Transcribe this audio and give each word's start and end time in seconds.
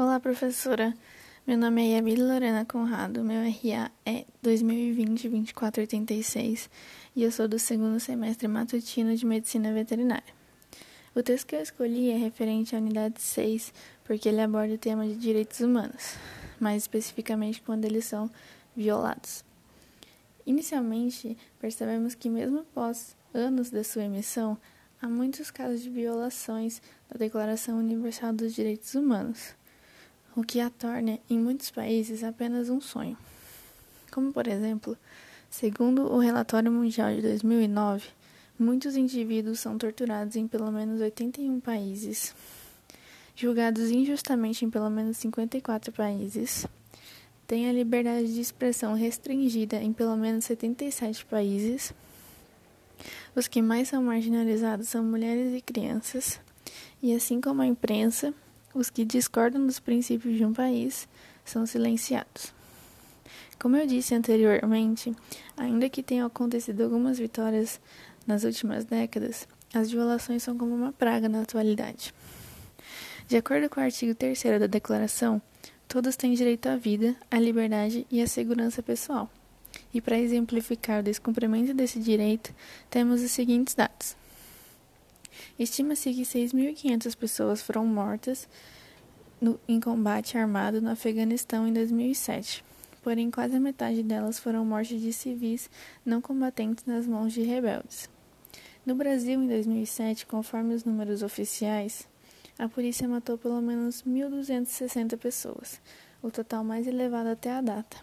Olá, 0.00 0.20
professora. 0.20 0.94
Meu 1.44 1.58
nome 1.58 1.82
é 1.82 1.96
Yamile 1.96 2.22
Lorena 2.22 2.64
Conrado, 2.64 3.24
meu 3.24 3.40
RA 3.40 3.90
é 4.06 4.24
2020-2486 4.44 6.70
e 7.16 7.24
eu 7.24 7.32
sou 7.32 7.48
do 7.48 7.58
segundo 7.58 7.98
semestre 7.98 8.46
matutino 8.46 9.16
de 9.16 9.26
Medicina 9.26 9.72
Veterinária. 9.72 10.32
O 11.16 11.20
texto 11.20 11.48
que 11.48 11.56
eu 11.56 11.60
escolhi 11.60 12.12
é 12.12 12.16
referente 12.16 12.76
à 12.76 12.78
unidade 12.78 13.20
6, 13.20 13.74
porque 14.04 14.28
ele 14.28 14.40
aborda 14.40 14.74
o 14.74 14.78
tema 14.78 15.04
de 15.04 15.16
direitos 15.16 15.58
humanos, 15.58 16.14
mais 16.60 16.84
especificamente 16.84 17.60
quando 17.60 17.84
eles 17.84 18.04
são 18.04 18.30
violados. 18.76 19.44
Inicialmente, 20.46 21.36
percebemos 21.58 22.14
que, 22.14 22.30
mesmo 22.30 22.60
após 22.60 23.16
anos 23.34 23.68
da 23.68 23.82
sua 23.82 24.04
emissão, 24.04 24.56
há 25.02 25.08
muitos 25.08 25.50
casos 25.50 25.82
de 25.82 25.90
violações 25.90 26.80
da 27.10 27.18
Declaração 27.18 27.80
Universal 27.80 28.32
dos 28.32 28.54
Direitos 28.54 28.94
Humanos 28.94 29.57
o 30.38 30.44
que 30.44 30.60
a 30.60 30.70
torna, 30.70 31.18
em 31.28 31.36
muitos 31.36 31.68
países, 31.68 32.22
apenas 32.22 32.70
um 32.70 32.80
sonho. 32.80 33.18
Como, 34.08 34.32
por 34.32 34.46
exemplo, 34.46 34.96
segundo 35.50 36.02
o 36.02 36.20
relatório 36.20 36.70
mundial 36.70 37.12
de 37.12 37.22
2009, 37.22 38.06
muitos 38.56 38.96
indivíduos 38.96 39.58
são 39.58 39.76
torturados 39.76 40.36
em 40.36 40.46
pelo 40.46 40.70
menos 40.70 41.00
81 41.00 41.58
países, 41.58 42.36
julgados 43.34 43.90
injustamente 43.90 44.64
em 44.64 44.70
pelo 44.70 44.88
menos 44.88 45.16
54 45.16 45.90
países, 45.90 46.64
têm 47.44 47.68
a 47.68 47.72
liberdade 47.72 48.32
de 48.32 48.40
expressão 48.40 48.94
restringida 48.94 49.82
em 49.82 49.92
pelo 49.92 50.16
menos 50.16 50.44
77 50.44 51.26
países. 51.26 51.92
Os 53.34 53.48
que 53.48 53.60
mais 53.60 53.88
são 53.88 54.04
marginalizados 54.04 54.88
são 54.88 55.02
mulheres 55.02 55.52
e 55.52 55.60
crianças, 55.60 56.40
e 57.02 57.12
assim 57.12 57.40
como 57.40 57.60
a 57.60 57.66
imprensa, 57.66 58.32
os 58.74 58.90
que 58.90 59.04
discordam 59.04 59.66
dos 59.66 59.78
princípios 59.78 60.36
de 60.36 60.44
um 60.44 60.52
país 60.52 61.08
são 61.44 61.66
silenciados. 61.66 62.52
Como 63.58 63.76
eu 63.76 63.86
disse 63.86 64.14
anteriormente, 64.14 65.12
ainda 65.56 65.88
que 65.88 66.02
tenham 66.02 66.26
acontecido 66.26 66.82
algumas 66.82 67.18
vitórias 67.18 67.80
nas 68.26 68.44
últimas 68.44 68.84
décadas, 68.84 69.48
as 69.74 69.90
violações 69.90 70.42
são 70.42 70.56
como 70.56 70.74
uma 70.74 70.92
praga 70.92 71.28
na 71.28 71.42
atualidade. 71.42 72.14
De 73.26 73.36
acordo 73.36 73.68
com 73.68 73.80
o 73.80 73.82
artigo 73.82 74.14
3 74.14 74.42
da 74.60 74.66
Declaração, 74.66 75.42
todos 75.86 76.16
têm 76.16 76.34
direito 76.34 76.66
à 76.68 76.76
vida, 76.76 77.16
à 77.30 77.38
liberdade 77.38 78.06
e 78.10 78.22
à 78.22 78.26
segurança 78.26 78.82
pessoal. 78.82 79.28
E 79.92 80.00
para 80.00 80.18
exemplificar 80.18 81.00
o 81.00 81.02
descumprimento 81.02 81.74
desse 81.74 81.98
direito, 81.98 82.54
temos 82.88 83.22
os 83.22 83.30
seguintes 83.30 83.74
dados. 83.74 84.16
Estima-se 85.58 86.12
que 86.12 86.22
6.500 86.22 87.16
pessoas 87.16 87.62
foram 87.62 87.86
mortas 87.86 88.48
no, 89.40 89.58
em 89.68 89.80
combate 89.80 90.36
armado 90.36 90.80
no 90.80 90.90
Afeganistão 90.90 91.66
em 91.66 91.72
2007. 91.72 92.64
Porém, 93.02 93.30
quase 93.30 93.56
a 93.56 93.60
metade 93.60 94.02
delas 94.02 94.38
foram 94.38 94.64
mortes 94.64 95.00
de 95.00 95.12
civis 95.12 95.70
não 96.04 96.20
combatentes 96.20 96.84
nas 96.84 97.06
mãos 97.06 97.32
de 97.32 97.42
rebeldes. 97.42 98.08
No 98.84 98.94
Brasil, 98.94 99.42
em 99.42 99.46
2007, 99.46 100.26
conforme 100.26 100.74
os 100.74 100.84
números 100.84 101.22
oficiais, 101.22 102.08
a 102.58 102.68
polícia 102.68 103.06
matou 103.06 103.38
pelo 103.38 103.60
menos 103.60 104.02
1.260 104.02 105.16
pessoas, 105.16 105.80
o 106.22 106.30
total 106.30 106.64
mais 106.64 106.86
elevado 106.86 107.28
até 107.28 107.50
a 107.52 107.60
data. 107.60 107.96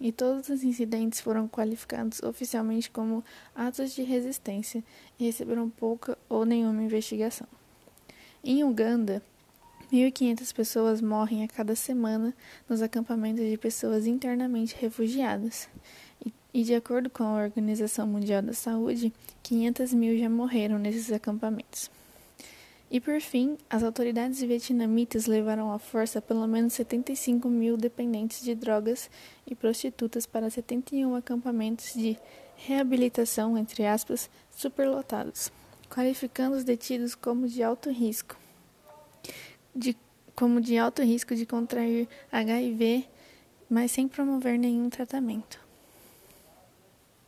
E 0.00 0.12
todos 0.12 0.48
os 0.48 0.62
incidentes 0.62 1.20
foram 1.20 1.48
qualificados 1.48 2.22
oficialmente 2.22 2.90
como 2.90 3.24
atos 3.54 3.94
de 3.94 4.02
resistência 4.02 4.84
e 5.18 5.24
receberam 5.24 5.70
pouca 5.70 6.18
ou 6.28 6.44
nenhuma 6.44 6.82
investigação. 6.82 7.46
Em 8.44 8.62
Uganda, 8.62 9.22
1.500 9.92 10.52
pessoas 10.52 11.00
morrem 11.00 11.44
a 11.44 11.48
cada 11.48 11.74
semana 11.74 12.34
nos 12.68 12.82
acampamentos 12.82 13.44
de 13.44 13.56
pessoas 13.56 14.06
internamente 14.06 14.76
refugiadas. 14.78 15.68
E, 16.52 16.62
de 16.62 16.74
acordo 16.74 17.08
com 17.08 17.22
a 17.22 17.42
Organização 17.42 18.06
Mundial 18.06 18.42
da 18.42 18.52
Saúde, 18.52 19.12
500 19.42 19.92
mil 19.94 20.18
já 20.18 20.28
morreram 20.28 20.78
nesses 20.78 21.12
acampamentos. 21.12 21.90
E 22.90 23.00
por 23.00 23.20
fim, 23.20 23.58
as 23.68 23.82
autoridades 23.82 24.40
vietnamitas 24.40 25.26
levaram 25.26 25.72
à 25.72 25.78
força 25.78 26.22
pelo 26.22 26.46
menos 26.46 26.72
75 26.74 27.48
mil 27.48 27.76
dependentes 27.76 28.42
de 28.42 28.54
drogas 28.54 29.10
e 29.46 29.54
prostitutas 29.54 30.24
para 30.24 30.48
71 30.48 31.14
acampamentos 31.16 31.94
de 31.94 32.16
reabilitação, 32.56 33.58
entre 33.58 33.84
aspas, 33.84 34.30
superlotados, 34.50 35.50
qualificando 35.90 36.56
os 36.56 36.64
detidos 36.64 37.14
como 37.14 37.48
de 37.48 37.62
alto 37.62 37.90
risco 37.90 38.36
de, 39.76 39.96
como 40.34 40.60
de 40.60 40.78
alto 40.78 41.02
risco 41.02 41.34
de 41.34 41.44
contrair 41.44 42.08
HIV, 42.32 43.06
mas 43.68 43.92
sem 43.92 44.08
promover 44.08 44.58
nenhum 44.58 44.88
tratamento. 44.88 45.65